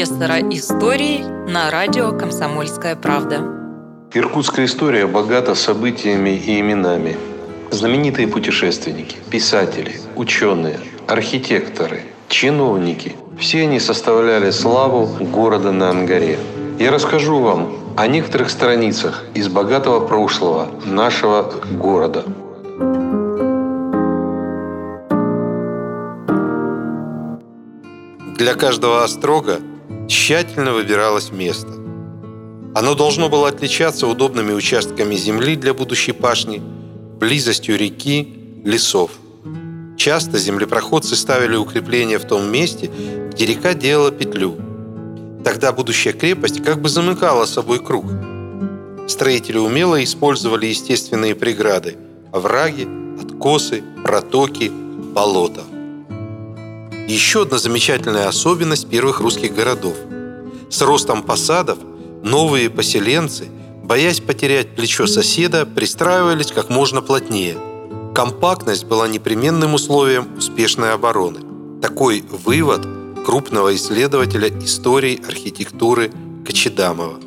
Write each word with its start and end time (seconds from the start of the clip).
профессора 0.00 0.40
истории 0.48 1.22
на 1.46 1.70
радио 1.70 2.12
«Комсомольская 2.12 2.96
правда». 2.96 3.44
Иркутская 4.14 4.64
история 4.64 5.06
богата 5.06 5.54
событиями 5.54 6.30
и 6.30 6.58
именами. 6.58 7.18
Знаменитые 7.70 8.26
путешественники, 8.26 9.18
писатели, 9.30 10.00
ученые, 10.16 10.80
архитекторы, 11.06 12.04
чиновники– 12.28 13.14
все 13.38 13.64
они 13.64 13.78
составляли 13.78 14.50
славу 14.50 15.06
города 15.22 15.70
на 15.70 15.90
Ангаре. 15.90 16.38
Я 16.78 16.90
расскажу 16.90 17.38
вам 17.40 17.70
о 17.98 18.06
некоторых 18.06 18.48
страницах 18.48 19.26
из 19.34 19.48
богатого 19.48 20.00
прошлого 20.06 20.68
нашего 20.86 21.52
города– 21.72 22.24
Для 28.40 28.54
каждого 28.54 29.04
острога 29.04 29.60
тщательно 30.10 30.72
выбиралось 30.72 31.30
место. 31.30 31.68
Оно 32.74 32.94
должно 32.94 33.28
было 33.28 33.48
отличаться 33.48 34.08
удобными 34.08 34.52
участками 34.52 35.14
земли 35.14 35.54
для 35.54 35.72
будущей 35.72 36.12
пашни, 36.12 36.60
близостью 37.20 37.78
реки, 37.78 38.60
лесов. 38.64 39.12
Часто 39.96 40.38
землепроходцы 40.38 41.14
ставили 41.14 41.56
укрепления 41.56 42.18
в 42.18 42.24
том 42.24 42.50
месте, 42.50 42.90
где 43.32 43.46
река 43.46 43.74
делала 43.74 44.10
петлю. 44.10 44.56
Тогда 45.44 45.72
будущая 45.72 46.12
крепость 46.12 46.62
как 46.62 46.80
бы 46.80 46.88
замыкала 46.88 47.46
собой 47.46 47.78
круг. 47.78 48.06
Строители 49.08 49.58
умело 49.58 50.02
использовали 50.02 50.66
естественные 50.66 51.34
преграды– 51.34 51.96
овраги, 52.32 52.88
откосы, 53.20 53.82
протоки, 54.02 54.70
болота– 54.70 55.62
еще 57.10 57.42
одна 57.42 57.58
замечательная 57.58 58.28
особенность 58.28 58.88
первых 58.88 59.20
русских 59.20 59.54
городов. 59.54 59.96
С 60.70 60.80
ростом 60.80 61.22
посадов 61.22 61.78
новые 62.22 62.70
поселенцы, 62.70 63.48
боясь 63.82 64.20
потерять 64.20 64.76
плечо 64.76 65.06
соседа, 65.08 65.66
пристраивались 65.66 66.52
как 66.52 66.70
можно 66.70 67.02
плотнее. 67.02 67.56
Компактность 68.14 68.84
была 68.84 69.08
непременным 69.08 69.74
условием 69.74 70.28
успешной 70.36 70.92
обороны. 70.92 71.40
Такой 71.82 72.22
вывод 72.30 72.86
крупного 73.26 73.74
исследователя 73.74 74.48
истории 74.64 75.20
архитектуры 75.26 76.12
Кочедамова. 76.46 77.18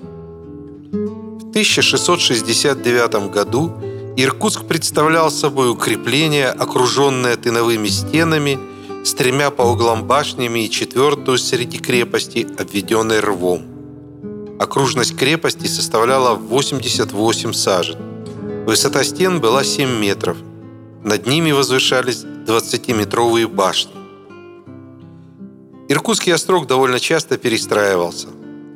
В 0.92 1.50
1669 1.50 3.32
году 3.32 3.74
Иркутск 4.16 4.66
представлял 4.66 5.30
собой 5.30 5.70
укрепление, 5.72 6.48
окруженное 6.48 7.36
тыновыми 7.36 7.90
стенами– 7.90 8.58
с 9.04 9.14
тремя 9.14 9.52
по 9.52 9.64
углам 9.64 10.06
башнями 10.06 10.66
и 10.66 10.70
четвертую 10.70 11.38
среди 11.38 11.78
крепости, 11.78 12.48
обведенной 12.58 13.20
рвом. 13.20 13.64
Окружность 14.60 15.18
крепости 15.18 15.68
составляла 15.68 16.36
88 16.36 17.54
сажен. 17.54 17.98
Высота 18.66 19.04
стен 19.04 19.42
была 19.42 19.64
7 19.66 20.00
метров. 20.00 20.38
Над 21.04 21.28
ними 21.28 21.52
возвышались 21.52 22.24
20-метровые 22.24 23.48
башни. 23.48 23.92
Иркутский 25.90 26.34
острог 26.34 26.66
довольно 26.66 27.00
часто 27.00 27.38
перестраивался. 27.38 28.30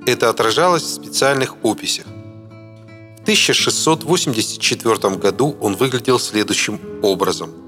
Это 0.06 0.30
отражалось 0.30 0.84
в 0.84 0.94
специальных 0.94 1.56
описях. 1.64 2.06
В 2.06 3.22
1684 3.22 5.16
году 5.16 5.56
он 5.62 5.75
выглядел 5.75 6.19
следующим 6.19 6.80
образом– 7.02 7.52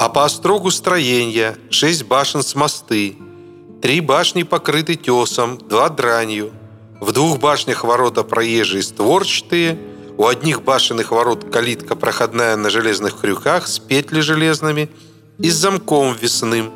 а 0.00 0.08
по 0.08 0.24
острогу 0.24 0.70
строения 0.70 1.58
шесть 1.68 2.04
башен 2.04 2.42
с 2.42 2.54
мосты, 2.54 3.18
три 3.82 4.00
башни 4.00 4.44
покрыты 4.44 4.94
тесом, 4.94 5.58
два 5.58 5.90
дранью, 5.90 6.52
в 7.00 7.12
двух 7.12 7.38
башнях 7.38 7.84
ворота 7.84 8.22
проезжие 8.22 8.82
створчатые, 8.82 9.78
у 10.16 10.26
одних 10.26 10.62
башенных 10.62 11.10
ворот 11.10 11.52
калитка 11.52 11.96
проходная 11.96 12.56
на 12.56 12.70
железных 12.70 13.20
крюках 13.20 13.66
с 13.66 13.78
петли 13.78 14.20
железными 14.20 14.88
и 15.38 15.50
с 15.50 15.56
замком 15.56 16.14
весным. 16.14 16.72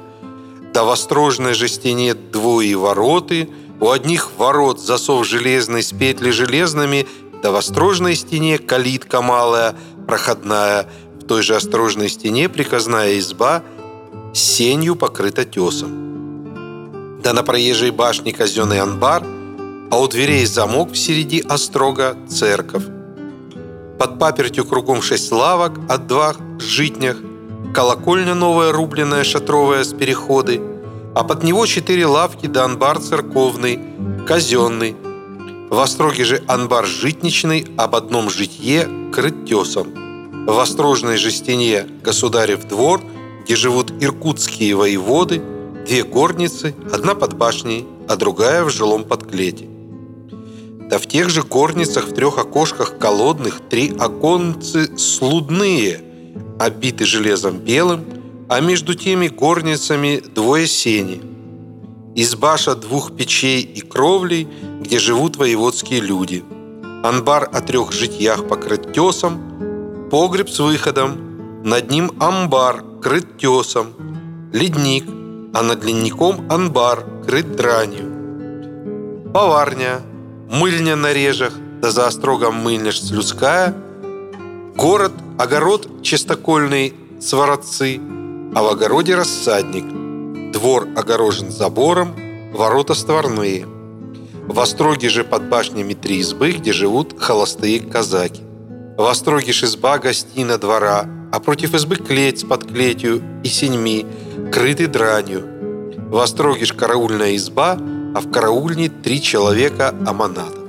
Да 0.75 0.85
в 0.85 0.91
острожной 0.91 1.55
же 1.55 1.67
стене 1.69 2.13
двое 2.13 2.77
вороты, 2.77 3.49
у 3.81 3.89
одних 3.89 4.33
ворот 4.37 4.81
засов 4.81 5.27
железный 5.27 5.83
с 5.83 5.93
петли 5.93 6.29
железными, 6.29 7.09
да 7.43 7.53
в 7.53 7.57
острожной 7.57 8.17
стене 8.17 8.59
калитка 8.59 9.23
малая, 9.23 9.75
проходная– 10.07 10.91
той 11.27 11.43
же 11.43 11.55
осторожной 11.57 12.09
стене 12.09 12.49
приказная 12.49 13.19
изба 13.19 13.63
с 14.33 14.39
сенью 14.39 14.97
покрыта 14.97 15.45
тесом. 15.45 17.21
Да 17.23 17.33
на 17.33 17.43
проезжей 17.43 17.91
башне 17.91 18.33
казенный 18.33 18.81
анбар, 18.81 19.25
а 19.91 20.01
у 20.01 20.09
дверей 20.09 20.45
замок 20.47 20.93
в 20.93 20.97
середи 20.97 21.45
острога 21.49 22.17
церковь. 22.29 22.85
Под 23.99 24.19
папертью 24.19 24.65
кругом 24.65 25.01
шесть 25.03 25.33
лавок 25.33 25.73
от 25.89 26.07
два 26.07 26.35
житнях, 26.59 27.17
колокольня 27.75 28.35
новая 28.35 28.73
рубленная 28.73 29.25
шатровая 29.25 29.85
с 29.85 29.95
переходы, 29.95 30.61
а 31.15 31.25
под 31.25 31.45
него 31.45 31.65
четыре 31.67 32.07
лавки 32.07 32.47
да 32.47 32.65
анбар 32.65 32.99
церковный, 32.99 33.79
казенный. 34.27 34.97
В 35.71 35.79
остроге 35.79 36.25
же 36.25 36.43
анбар 36.47 36.87
житничный, 36.87 37.67
об 37.79 37.95
одном 37.95 38.31
житье 38.31 38.89
крыт 39.13 39.47
тесом 39.47 40.04
в 40.47 40.59
острожной 40.59 41.17
же 41.17 41.31
стене 41.31 41.87
государев 42.03 42.69
двор, 42.69 43.01
где 43.45 43.57
живут 43.57 43.93
иркутские 44.01 44.75
воеводы, 44.75 45.43
две 45.87 46.03
горницы, 46.03 46.75
одна 46.93 47.15
под 47.15 47.35
башней, 47.35 47.87
а 48.09 48.17
другая 48.17 48.65
в 48.65 48.71
жилом 48.71 49.05
подклете. 49.05 49.67
Да 50.91 50.99
в 50.99 51.07
тех 51.07 51.31
же 51.31 51.43
горницах 51.43 52.09
в 52.09 52.15
трех 52.15 52.39
окошках 52.39 52.99
колодных 52.99 53.61
три 53.71 53.95
оконцы 53.99 54.97
слудные, 54.99 56.03
обиты 56.59 57.07
железом 57.07 57.59
белым, 57.59 58.05
а 58.49 58.61
между 58.61 58.95
теми 58.95 59.29
горницами 59.29 60.23
двое 60.35 60.67
сени. 60.67 61.23
Избаша 62.15 62.75
двух 62.75 63.17
печей 63.17 63.63
и 63.63 63.81
кровлей, 63.81 64.47
где 64.81 64.99
живут 64.99 65.37
воеводские 65.37 66.01
люди. 66.01 66.45
Анбар 67.03 67.49
о 67.53 67.61
трех 67.61 67.93
житьях 67.93 68.47
покрыт 68.47 68.93
тесом, 68.93 69.54
погреб 70.11 70.49
с 70.49 70.59
выходом, 70.59 71.63
над 71.65 71.91
ним 71.91 72.11
амбар, 72.21 72.85
крыт 73.03 73.39
тесом, 73.39 73.95
ледник, 74.53 75.05
а 75.55 75.63
над 75.63 75.85
ледником 75.85 76.51
анбар, 76.51 77.05
крыт 77.27 77.57
дранью. 77.57 79.31
Поварня, 79.33 80.01
мыльня 80.51 80.97
на 80.97 81.13
режах, 81.13 81.53
да 81.81 81.91
за 81.91 82.07
острогом 82.07 82.55
мыльня 82.55 82.93
людская, 83.11 83.75
город, 84.77 85.13
огород 85.39 86.03
чистокольный, 86.03 86.95
своротцы, 87.21 88.01
а 88.55 88.63
в 88.63 88.69
огороде 88.69 89.15
рассадник, 89.15 90.53
двор 90.53 90.87
огорожен 90.97 91.51
забором, 91.51 92.15
ворота 92.53 92.95
створные. 92.95 93.67
В 94.47 94.61
остроге 94.61 95.09
же 95.09 95.25
под 95.25 95.49
башнями 95.49 95.95
три 95.95 96.19
избы, 96.19 96.53
где 96.53 96.73
живут 96.73 97.19
холостые 97.19 97.81
казаки. 97.81 98.43
В 98.97 99.07
остроге 99.07 99.53
ж 99.53 99.65
изба 99.65 99.99
гостина 99.99 100.57
двора, 100.57 101.09
а 101.33 101.41
против 101.41 101.75
избы 101.75 101.97
клеть 101.97 102.41
с 102.41 102.45
подклетью 102.45 103.23
и 103.43 103.49
синьми, 103.49 104.07
крыты 104.53 104.87
дранью. 104.87 105.43
В 106.11 106.19
остроге 106.19 106.65
ж 106.65 106.73
караульная 106.75 107.35
изба, 107.35 107.77
а 108.15 108.21
в 108.21 108.31
караульне 108.31 108.89
три 108.89 109.21
человека 109.21 109.93
аманатов. 110.07 110.61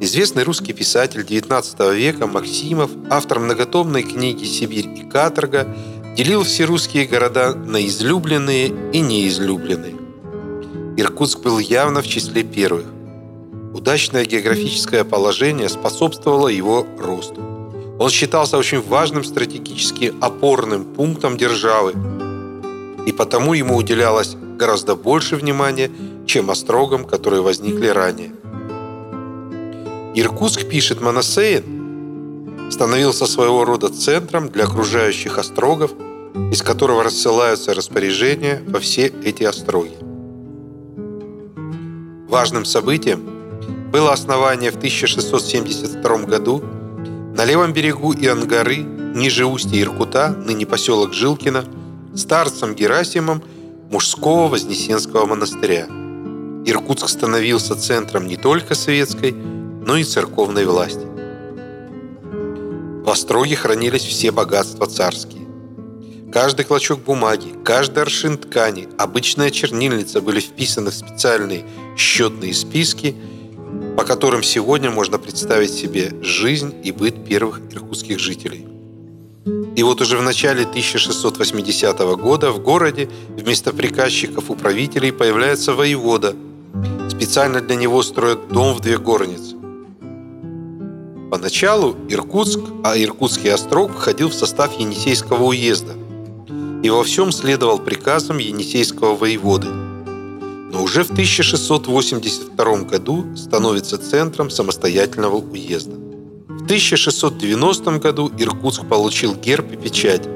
Известный 0.00 0.44
русский 0.44 0.72
писатель 0.72 1.22
XIX 1.22 1.92
века 1.92 2.28
Максимов, 2.28 2.92
автор 3.10 3.40
многотомной 3.40 4.04
книги 4.04 4.44
«Сибирь 4.44 4.88
и 4.96 5.02
каторга», 5.02 5.66
делил 6.16 6.44
все 6.44 6.66
русские 6.66 7.06
города 7.06 7.52
на 7.52 7.84
излюбленные 7.84 8.72
и 8.92 9.00
неизлюбленные. 9.00 9.96
Иркутск 10.96 11.40
был 11.40 11.58
явно 11.58 12.00
в 12.00 12.06
числе 12.06 12.44
первых. 12.44 12.86
Удачное 13.74 14.26
географическое 14.26 15.02
положение 15.02 15.68
способствовало 15.68 16.48
его 16.48 16.86
росту. 16.98 17.40
Он 17.98 18.10
считался 18.10 18.58
очень 18.58 18.82
важным 18.82 19.24
стратегически 19.24 20.12
опорным 20.20 20.84
пунктом 20.84 21.38
державы, 21.38 21.94
и 23.06 23.12
потому 23.12 23.54
ему 23.54 23.76
уделялось 23.76 24.36
гораздо 24.58 24.94
больше 24.94 25.36
внимания, 25.36 25.90
чем 26.26 26.50
острогам, 26.50 27.04
которые 27.04 27.42
возникли 27.42 27.86
ранее. 27.86 28.32
Иркутск, 30.14 30.68
пишет 30.68 31.00
Моносеин, 31.00 32.70
становился 32.70 33.26
своего 33.26 33.64
рода 33.64 33.88
центром 33.88 34.50
для 34.50 34.64
окружающих 34.64 35.38
острогов, 35.38 35.92
из 36.52 36.60
которого 36.62 37.02
рассылаются 37.02 37.72
распоряжения 37.72 38.62
во 38.66 38.80
все 38.80 39.12
эти 39.24 39.44
остроги. 39.44 39.96
Важным 42.28 42.64
событием 42.64 43.41
было 43.92 44.12
основание 44.12 44.70
в 44.70 44.76
1672 44.76 46.18
году 46.24 46.64
на 47.36 47.44
левом 47.44 47.74
берегу 47.74 48.14
Иангары, 48.14 48.78
ниже 48.78 49.44
устья 49.44 49.78
Иркута, 49.78 50.30
ныне 50.30 50.64
поселок 50.64 51.12
Жилкино, 51.12 51.64
старцем 52.16 52.74
Герасимом 52.74 53.42
мужского 53.90 54.48
Вознесенского 54.48 55.26
монастыря. 55.26 55.86
Иркутск 56.64 57.08
становился 57.08 57.76
центром 57.76 58.26
не 58.26 58.36
только 58.36 58.74
светской, 58.74 59.32
но 59.32 59.98
и 59.98 60.04
церковной 60.04 60.64
власти. 60.64 61.06
В 63.04 63.10
Остроге 63.10 63.56
хранились 63.56 64.04
все 64.04 64.30
богатства 64.30 64.86
царские. 64.86 65.42
Каждый 66.32 66.64
клочок 66.64 67.00
бумаги, 67.00 67.52
каждый 67.62 68.04
аршин 68.04 68.38
ткани, 68.38 68.88
обычная 68.96 69.50
чернильница 69.50 70.22
были 70.22 70.40
вписаны 70.40 70.90
в 70.90 70.94
специальные 70.94 71.66
счетные 71.98 72.54
списки, 72.54 73.14
по 73.96 74.04
которым 74.04 74.42
сегодня 74.42 74.90
можно 74.90 75.18
представить 75.18 75.72
себе 75.72 76.12
жизнь 76.22 76.74
и 76.82 76.92
быт 76.92 77.24
первых 77.24 77.60
иркутских 77.72 78.18
жителей. 78.18 78.66
И 79.76 79.82
вот 79.82 80.00
уже 80.00 80.16
в 80.16 80.22
начале 80.22 80.62
1680 80.62 81.98
года 82.16 82.52
в 82.52 82.60
городе 82.60 83.08
вместо 83.30 83.72
приказчиков-управителей 83.72 85.12
появляется 85.12 85.72
воевода. 85.72 86.34
Специально 87.08 87.60
для 87.60 87.76
него 87.76 88.02
строят 88.02 88.48
дом 88.48 88.74
в 88.74 88.80
две 88.80 88.98
горницы. 88.98 89.56
Поначалу 91.30 91.96
Иркутск, 92.08 92.60
а 92.84 92.96
Иркутский 92.96 93.52
острог 93.52 93.92
входил 93.92 94.28
в 94.28 94.34
состав 94.34 94.78
Енисейского 94.78 95.44
уезда 95.44 95.94
и 96.82 96.90
во 96.90 97.02
всем 97.04 97.32
следовал 97.32 97.78
приказам 97.78 98.38
Енисейского 98.38 99.16
воеводы. 99.16 99.68
Но 100.72 100.82
уже 100.82 101.04
в 101.04 101.10
1682 101.10 102.76
году 102.82 103.36
становится 103.36 103.98
центром 103.98 104.50
самостоятельного 104.50 105.36
уезда. 105.36 105.96
В 106.48 106.64
1690 106.64 107.98
году 107.98 108.30
Иркутск 108.38 108.86
получил 108.86 109.34
герб 109.34 109.72
и 109.72 109.76
печать. 109.76 110.26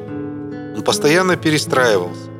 Он 0.77 0.83
постоянно 0.83 1.37
перестраивался. 1.37 2.31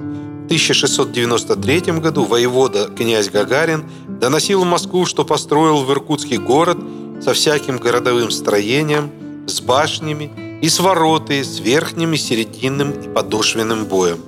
В 0.00 0.44
1693 0.46 1.80
году 2.00 2.24
воевода 2.24 2.90
князь 2.96 3.30
Гагарин 3.30 3.84
доносил 4.20 4.62
в 4.62 4.66
Москву, 4.66 5.06
что 5.06 5.24
построил 5.24 5.84
в 5.84 5.92
Иркутский 5.92 6.38
город– 6.38 6.78
со 7.20 7.32
всяким 7.32 7.78
городовым 7.78 8.30
строением, 8.30 9.10
с 9.46 9.60
башнями 9.60 10.30
и 10.62 10.68
с 10.68 10.80
вороты, 10.80 11.42
с 11.42 11.60
верхним 11.60 12.14
и 12.14 12.16
серединным 12.16 12.90
и 12.90 13.08
подошвенным 13.08 13.86
боем. 13.86 14.18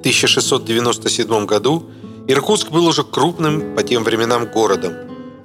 В 0.00 0.02
1697 0.02 1.44
году 1.44 1.84
Иркутск 2.26 2.70
был 2.70 2.86
уже 2.86 3.04
крупным 3.04 3.76
по 3.76 3.82
тем 3.82 4.02
временам 4.02 4.46
городом. 4.46 4.94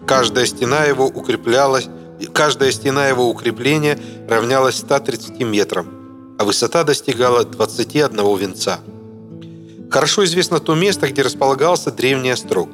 Каждая 0.07 0.46
стена 0.46 0.86
его 0.86 1.07
укреплялась, 1.07 1.90
каждая 2.34 2.72
стена 2.72 3.10
его 3.10 3.30
укрепления 3.30 4.00
равнялась 4.30 4.78
130 4.78 5.42
метрам, 5.42 5.86
а 6.40 6.46
высота 6.46 6.86
достигала 6.86 7.44
21 7.44 8.38
венца. 8.38 8.80
Хорошо 9.92 10.24
известно 10.24 10.62
то 10.62 10.74
место, 10.74 11.10
где 11.10 11.22
располагался 11.22 11.92
древний 11.92 12.30
острог. 12.30 12.69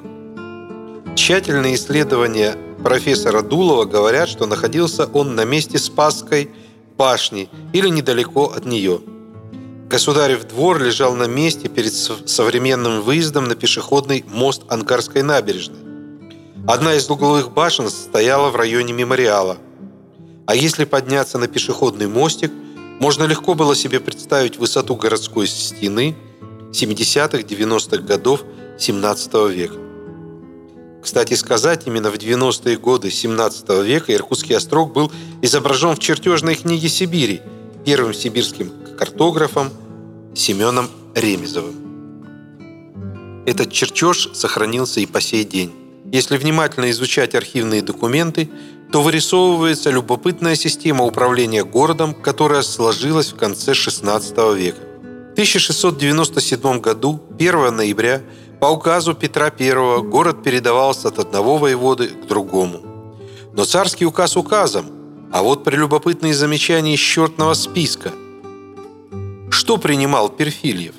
Тщательные 1.16 1.74
исследования 1.74 2.58
профессора 2.84 3.42
Дулова 3.42 3.86
говорят, 3.86 4.30
что 4.30 4.46
находился 4.46 5.08
он 5.08 5.34
на 5.34 5.46
месте 5.46 5.80
Спасской 5.80 6.52
башни 6.96 7.50
или 7.74 7.90
недалеко 7.90 8.54
от 8.56 8.66
нее. 8.66 9.02
Государев 9.92 10.48
двор 10.48 10.82
лежал 10.82 11.16
на 11.16 11.26
месте 11.28 11.68
перед 11.68 11.92
современным 11.94 13.02
выездом 13.02 13.50
на 13.50 13.56
пешеходный 13.56 14.24
мост 14.26 14.62
Ангарской 14.70 15.22
набережной. 15.22 15.80
Одна 16.66 16.96
из 16.96 17.10
угловых 17.10 17.52
башен 17.52 17.90
стояла 17.90 18.52
в 18.52 18.56
районе 18.56 18.94
мемориала. 18.94 19.58
А 20.46 20.56
если 20.56 20.86
подняться 20.86 21.38
на 21.40 21.50
пешеходный 21.50 22.08
мостик, 22.08 22.54
можно 23.02 23.26
легко 23.26 23.54
было 23.54 23.76
себе 23.76 24.00
представить 24.00 24.58
высоту 24.58 24.96
городской 24.96 25.46
стены 25.46 26.16
70-х-90-х 26.72 28.02
годов 28.04 28.46
17 28.80 29.34
века. 29.50 29.76
Кстати 31.04 31.34
сказать, 31.34 31.86
именно 31.86 32.12
в 32.12 32.16
90-е 32.16 32.78
годы 32.78 33.12
17 33.12 33.84
века 33.84 34.14
Иркутский 34.14 34.56
острог 34.56 34.94
был 34.94 35.12
изображен 35.42 35.96
в 35.96 36.00
чертежной 36.00 36.56
книге 36.56 36.88
Сибири 36.88 37.42
первым 37.84 38.14
сибирским 38.14 38.72
картографом 39.02 39.72
Семеном 40.36 40.88
Ремезовым. 41.16 41.74
Этот 43.48 43.72
чертеж 43.72 44.30
сохранился 44.34 45.00
и 45.00 45.08
по 45.08 45.20
сей 45.20 45.44
день. 45.44 45.74
Если 46.12 46.38
внимательно 46.38 46.92
изучать 46.92 47.34
архивные 47.34 47.82
документы, 47.82 48.52
то 48.92 49.02
вырисовывается 49.02 49.90
любопытная 49.90 50.54
система 50.54 51.04
управления 51.04 51.64
городом, 51.64 52.14
которая 52.14 52.62
сложилась 52.62 53.34
в 53.34 53.38
конце 53.38 53.72
XVI 53.72 54.56
века. 54.56 54.82
В 55.30 55.32
1697 55.32 56.80
году, 56.80 57.20
1 57.40 57.76
ноября, 57.76 58.22
по 58.60 58.68
указу 58.68 59.16
Петра 59.16 59.52
I 59.58 60.04
город 60.04 60.44
передавался 60.44 61.08
от 61.08 61.18
одного 61.18 61.58
воеводы 61.58 62.10
к 62.10 62.28
другому. 62.28 62.82
Но 63.54 63.66
царский 63.66 64.06
указ 64.06 64.38
указом, 64.38 64.86
а 65.32 65.42
вот 65.42 65.64
прелюбопытные 65.64 66.36
замечания 66.36 66.94
из 66.94 67.00
черного 67.00 67.56
списка. 67.56 68.12
Что 69.52 69.78
принимал 69.78 70.30
Перфильев? 70.30 70.96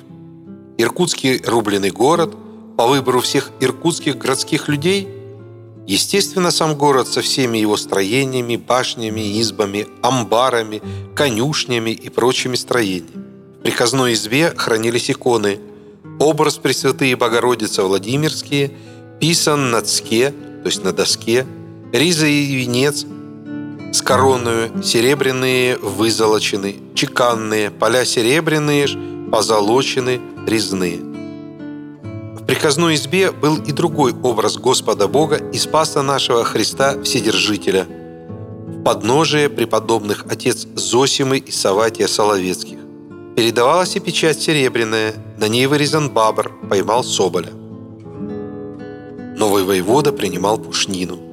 Иркутский 0.77 1.41
рубленый 1.45 1.91
город 1.91 2.35
по 2.77 2.87
выбору 2.87 3.19
всех 3.19 3.51
иркутских 3.59 4.17
городских 4.17 4.67
людей? 4.67 5.07
Естественно, 5.85 6.49
сам 6.49 6.75
город 6.75 7.07
со 7.07 7.21
всеми 7.21 7.57
его 7.57 7.75
строениями, 7.75 8.55
башнями, 8.55 9.41
избами, 9.41 9.87
амбарами, 10.01 10.81
конюшнями 11.13 11.91
и 11.91 12.09
прочими 12.09 12.55
строениями. 12.55 13.23
В 13.59 13.63
приказной 13.63 14.13
избе 14.13 14.53
хранились 14.55 15.11
иконы– 15.11 15.59
Образ 16.19 16.57
Пресвятые 16.57 17.15
Богородицы 17.15 17.81
Владимирские 17.83 18.71
писан 19.19 19.71
на 19.71 19.81
цке, 19.81 20.31
то 20.31 20.67
есть 20.67 20.83
на 20.83 20.93
доске, 20.93 21.45
риза 21.91 22.27
и 22.27 22.55
венец 22.55 23.05
с 23.93 24.01
короною, 24.01 24.83
серебряные 24.83 25.77
вызолочены, 25.77 26.77
чеканные, 26.95 27.69
поля 27.69 28.05
серебряные 28.05 28.87
ж, 28.87 28.97
позолочены, 29.31 30.19
резные. 30.47 30.97
В 30.97 32.43
приказной 32.47 32.95
избе 32.95 33.31
был 33.31 33.57
и 33.57 33.71
другой 33.71 34.13
образ 34.23 34.57
Господа 34.57 35.07
Бога 35.07 35.37
и 35.37 35.57
Спаса 35.59 36.01
нашего 36.01 36.43
Христа 36.43 36.99
Вседержителя. 37.03 37.85
В 37.85 38.83
подножие 38.83 39.47
преподобных 39.47 40.25
отец 40.27 40.67
Зосимы 40.75 41.37
и 41.37 41.51
Саватия 41.51 42.07
Соловецких. 42.07 42.79
Передавалась 43.35 43.95
и 43.95 43.99
печать 43.99 44.41
серебряная, 44.41 45.13
на 45.37 45.47
ней 45.47 45.67
вырезан 45.67 46.09
бабр, 46.09 46.51
поймал 46.67 47.03
соболя. 47.03 47.51
Новый 49.37 49.63
воевода 49.63 50.11
принимал 50.11 50.57
пушнину 50.57 51.32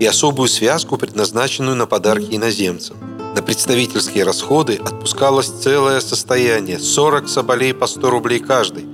и 0.00 0.06
особую 0.06 0.48
связку, 0.48 0.96
предназначенную 0.96 1.76
на 1.76 1.86
подарки 1.86 2.34
иноземцам. 2.34 2.96
На 3.34 3.42
представительские 3.42 4.24
расходы 4.24 4.76
отпускалось 4.76 5.48
целое 5.48 6.00
состояние– 6.00 6.78
40 6.80 7.28
соболей 7.28 7.74
по 7.74 7.86
100 7.86 8.10
рублей 8.10 8.38
каждый, 8.38 8.84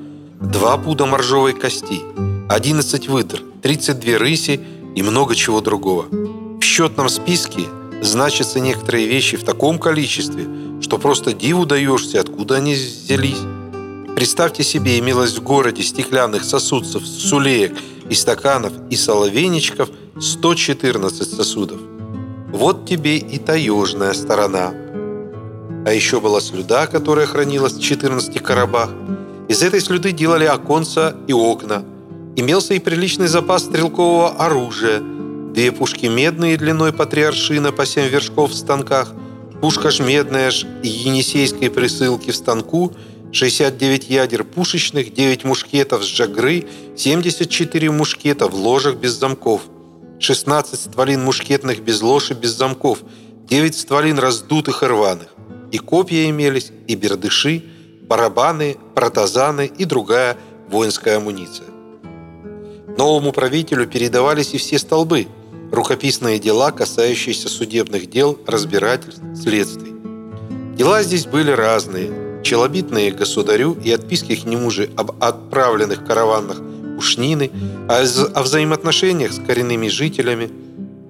2 0.41 0.77
пуда 0.79 1.07
моржовой 1.07 1.53
кости, 1.53 2.01
11 2.49 3.09
выдр, 3.09 3.41
32 3.63 4.19
рыси 4.19 4.61
и 4.97 5.03
много 5.03 5.35
чего 5.35 5.61
другого. 5.61 6.07
В 6.11 6.63
счетном 6.63 7.09
списке 7.09 7.63
значатся 8.01 8.61
некоторые 8.61 9.07
вещи 9.07 9.37
в 9.37 9.45
таком 9.45 9.79
количестве– 9.79 10.47
что 10.83 10.99
просто 10.99 11.33
диву 11.33 11.65
даешься, 11.65 12.21
откуда 12.21 12.57
они 12.57 12.75
взялись. 12.75 13.39
Представьте 14.15 14.63
себе, 14.63 14.99
имелось 14.99 15.33
в 15.33 15.43
городе 15.43 15.83
стеклянных 15.83 16.45
сосудцев, 16.45 17.07
сулеек 17.07 17.75
и 18.11 18.15
стаканов 18.15 18.73
и 18.91 18.97
соловейничков 18.97 19.89
114 20.21 21.31
сосудов. 21.31 21.81
Вот 22.53 22.87
тебе 22.87 23.19
и 23.19 23.39
таежная 23.39 24.13
сторона. 24.13 24.75
А 25.85 25.93
еще 25.93 26.21
была 26.21 26.41
слюда, 26.41 26.87
которая 26.87 27.27
хранилась 27.27 27.75
в 27.75 27.83
14 27.83 28.41
коробах. 28.43 28.91
Из 29.49 29.63
этой 29.63 29.81
слюды 29.81 30.13
делали 30.13 30.45
оконца 30.45 31.17
и 31.27 31.33
окна. 31.33 31.85
Имелся 32.37 32.75
и 32.75 32.79
приличный 32.79 33.27
запас 33.27 33.65
стрелкового 33.65 34.31
оружия. 34.31 35.01
Две 35.55 35.73
пушки 35.73 36.07
медные 36.07 36.57
длиной 36.57 36.93
по 36.93 37.07
три 37.07 37.23
аршина 37.23 37.73
по 37.73 37.85
семь 37.87 38.09
вершков 38.09 38.53
в 38.53 38.55
станках– 38.55 39.13
Пушка 39.63 39.93
жмедная 39.93 40.51
ж 40.51 40.67
енисейской 40.83 41.71
присылки 41.71 42.33
в 42.33 42.37
станку, 42.37 42.93
69 43.31 44.11
ядер 44.11 44.43
пушечных, 44.43 45.15
9 45.15 45.45
мушкетов 45.45 46.03
с 46.03 46.07
жагры, 46.09 46.67
74 46.97 47.93
мушкета 47.93 48.49
в 48.49 48.57
ложах 48.57 48.97
без 48.97 49.13
замков, 49.13 49.63
16 50.23 50.79
стволин 50.81 51.25
мушкетных 51.25 51.83
без 51.83 52.01
лож 52.01 52.31
и 52.31 52.35
без 52.35 52.51
замков, 52.51 53.01
9 53.49 53.75
стволин 53.75 54.19
раздутых 54.19 54.85
и 54.85 54.87
рваных. 54.87 55.29
И 55.73 55.79
копья 55.79 56.29
имелись, 56.31 56.71
и 56.87 56.95
бердыши, 56.95 57.65
барабаны, 58.03 58.77
протазаны 58.95 59.67
и 59.67 59.85
другая 59.85 60.37
воинская 60.69 61.17
амуниция. 61.17 61.67
Новому 62.97 63.33
правителю 63.33 63.87
передавались 63.87 64.55
и 64.55 64.59
все 64.59 64.79
столбы– 64.79 65.27
рукописные 65.73 66.39
дела, 66.39 66.71
касающиеся 66.71 67.49
судебных 67.49 68.09
дел, 68.09 68.39
разбирательств, 68.47 69.23
следствий. 69.35 69.93
Дела 70.77 71.03
здесь 71.03 71.27
были 71.27 71.51
разные. 71.51 72.43
Челобитные 72.45 73.11
государю 73.11 73.77
и 73.83 73.91
отписки 73.91 74.37
к 74.37 74.45
нему 74.45 74.71
же 74.71 74.91
об 74.97 75.13
отправленных 75.23 76.05
караванных 76.05 76.61
пушнины, 77.03 77.51
о 77.89 78.43
взаимоотношениях 78.43 79.33
с 79.33 79.41
коренными 79.41 79.89
жителями, 79.89 80.51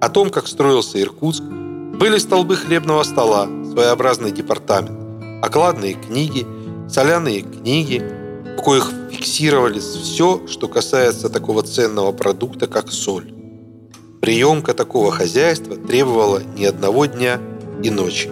о 0.00 0.08
том, 0.08 0.30
как 0.30 0.48
строился 0.48 0.98
Иркутск, 1.00 1.42
были 1.42 2.16
столбы 2.16 2.56
хлебного 2.56 3.02
стола, 3.02 3.46
своеобразный 3.70 4.32
департамент, 4.32 5.44
окладные 5.44 5.92
книги, 5.92 6.46
соляные 6.88 7.42
книги, 7.42 8.02
в 8.58 8.62
коих 8.62 8.90
фиксировались 9.10 9.84
все, 9.84 10.40
что 10.48 10.66
касается 10.66 11.28
такого 11.28 11.62
ценного 11.62 12.12
продукта, 12.12 12.66
как 12.66 12.90
соль. 12.90 13.30
Приемка 14.22 14.72
такого 14.72 15.12
хозяйства 15.12 15.76
требовала 15.76 16.42
ни 16.56 16.64
одного 16.64 17.04
дня 17.04 17.38
и 17.82 17.90
ночи. 17.90 18.30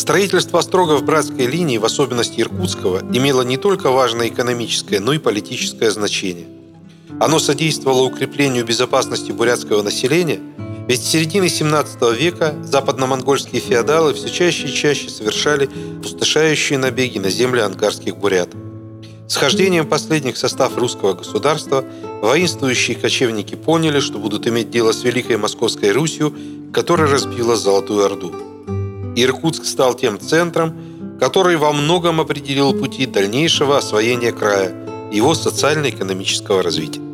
Строительство 0.00 0.60
острогов 0.60 1.04
братской 1.04 1.44
линии, 1.44 1.76
в 1.76 1.84
особенности 1.84 2.40
Иркутского, 2.40 3.02
имело 3.12 3.42
не 3.42 3.58
только 3.58 3.90
важное 3.90 4.28
экономическое, 4.28 4.98
но 4.98 5.12
и 5.12 5.18
политическое 5.18 5.90
значение. 5.90 6.46
Оно 7.20 7.38
содействовало 7.38 8.04
укреплению 8.04 8.64
безопасности 8.64 9.30
бурятского 9.30 9.82
населения, 9.82 10.40
ведь 10.88 11.02
с 11.02 11.10
середины 11.10 11.50
17 11.50 12.18
века 12.18 12.54
западно-монгольские 12.62 13.60
феодалы 13.60 14.14
все 14.14 14.30
чаще 14.30 14.68
и 14.68 14.72
чаще 14.72 15.10
совершали 15.10 15.68
пустошающие 16.02 16.78
набеги 16.78 17.18
на 17.18 17.28
земли 17.28 17.60
ангарских 17.60 18.16
бурят. 18.16 18.48
С 19.28 19.36
хождением 19.36 19.86
последних 19.86 20.38
состав 20.38 20.78
русского 20.78 21.12
государства 21.12 21.84
воинствующие 22.22 22.96
кочевники 22.96 23.54
поняли, 23.54 24.00
что 24.00 24.18
будут 24.18 24.46
иметь 24.46 24.70
дело 24.70 24.92
с 24.92 25.04
Великой 25.04 25.36
Московской 25.36 25.92
Русью, 25.92 26.34
которая 26.72 27.06
разбила 27.06 27.54
Золотую 27.54 28.06
Орду. 28.06 28.32
Иркутск 29.16 29.64
стал 29.64 29.94
тем 29.94 30.18
центром, 30.20 31.18
который 31.18 31.56
во 31.56 31.72
многом 31.72 32.20
определил 32.20 32.72
пути 32.72 33.06
дальнейшего 33.06 33.76
освоения 33.76 34.32
края, 34.32 34.72
его 35.12 35.34
социально-экономического 35.34 36.62
развития. 36.62 37.09